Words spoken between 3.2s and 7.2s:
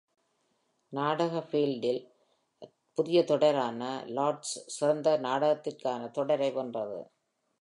தொடரான "லாஸ்ட்" சிறந்த நாடகத்திற்கான தொடரை வென்றது.